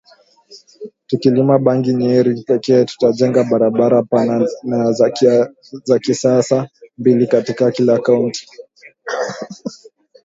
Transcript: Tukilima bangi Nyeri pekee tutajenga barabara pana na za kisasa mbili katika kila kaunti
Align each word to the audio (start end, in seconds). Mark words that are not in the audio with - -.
Tukilima 1.07 1.55
bangi 1.65 1.91
Nyeri 1.99 2.31
pekee 2.47 2.81
tutajenga 2.89 3.41
barabara 3.51 3.99
pana 4.11 4.35
na 4.69 4.79
za 5.87 5.99
kisasa 5.99 6.69
mbili 6.97 7.27
katika 7.27 7.71
kila 7.71 7.99
kaunti 7.99 8.47